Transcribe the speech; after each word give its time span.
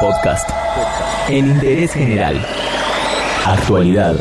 Podcast. 0.00 0.50
En 1.28 1.46
interés 1.46 1.92
general. 1.94 2.44
Actualidad. 3.46 4.16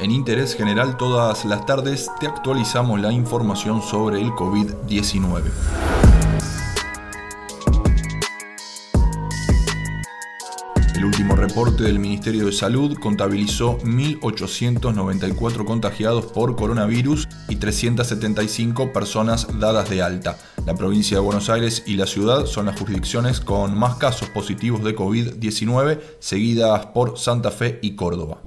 En 0.00 0.10
Interés 0.10 0.54
General 0.54 0.96
todas 0.96 1.44
las 1.44 1.64
tardes 1.64 2.10
te 2.20 2.26
actualizamos 2.26 3.00
la 3.00 3.12
información 3.12 3.80
sobre 3.80 4.20
el 4.20 4.30
COVID-19. 4.32 5.44
El 11.00 11.06
último 11.06 11.34
reporte 11.34 11.84
del 11.84 11.98
Ministerio 11.98 12.44
de 12.44 12.52
Salud 12.52 12.98
contabilizó 12.98 13.78
1.894 13.78 15.64
contagiados 15.64 16.26
por 16.26 16.56
coronavirus 16.56 17.26
y 17.48 17.56
375 17.56 18.92
personas 18.92 19.46
dadas 19.58 19.88
de 19.88 20.02
alta. 20.02 20.36
La 20.66 20.74
provincia 20.74 21.16
de 21.16 21.22
Buenos 21.22 21.48
Aires 21.48 21.84
y 21.86 21.96
la 21.96 22.04
ciudad 22.04 22.44
son 22.44 22.66
las 22.66 22.78
jurisdicciones 22.78 23.40
con 23.40 23.78
más 23.78 23.94
casos 23.94 24.28
positivos 24.28 24.84
de 24.84 24.94
COVID-19, 24.94 26.00
seguidas 26.18 26.84
por 26.88 27.18
Santa 27.18 27.50
Fe 27.50 27.78
y 27.80 27.96
Córdoba. 27.96 28.42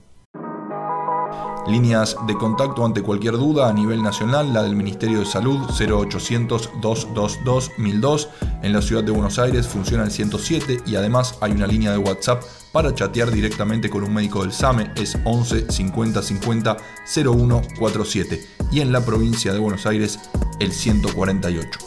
Líneas 1.67 2.17
de 2.25 2.35
contacto 2.35 2.85
ante 2.85 3.03
cualquier 3.03 3.35
duda 3.35 3.69
a 3.69 3.73
nivel 3.73 4.01
nacional, 4.01 4.53
la 4.53 4.63
del 4.63 4.77
Ministerio 4.77 5.19
de 5.19 5.27
Salud 5.27 5.59
0800-222-1002. 5.71 8.29
En 8.63 8.73
la 8.73 8.81
ciudad 8.81 9.03
de 9.03 9.11
Buenos 9.11 9.41
Aires 9.41 9.67
funciona 9.67 10.05
el 10.05 10.13
107 10.13 10.83
y 10.87 10.95
además 10.95 11.37
hay 11.41 11.51
una 11.51 11.67
línea 11.67 11.91
de 11.91 11.99
WhatsApp 11.99 12.45
para 12.75 12.93
chatear 12.93 13.31
directamente 13.31 13.89
con 13.89 14.03
un 14.03 14.13
médico 14.13 14.43
del 14.43 14.53
SAME, 14.53 14.91
es 14.97 15.17
11 15.23 15.71
50 15.71 16.21
50 16.21 16.77
0147. 17.07 18.45
Y 18.73 18.81
en 18.81 18.91
la 18.91 19.05
provincia 19.05 19.53
de 19.53 19.61
Buenos 19.61 19.87
Aires 19.87 20.19
el 20.59 20.73
148. 20.73 21.79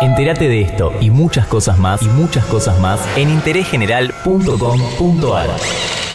Entérate 0.00 0.48
de 0.48 0.62
esto 0.62 0.92
y 1.00 1.10
muchas 1.10 1.46
cosas 1.46 1.78
más 1.78 2.02
y 2.02 2.08
muchas 2.08 2.44
cosas 2.46 2.80
más 2.80 3.00
en 3.16 3.30
interésgeneral.com.ar. 3.30 6.05